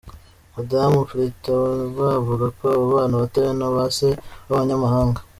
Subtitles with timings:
[0.55, 4.09] Madamu Pletnyova avuga ko abo bana "batawe" na ba se
[4.47, 5.19] b’abanyamahanga.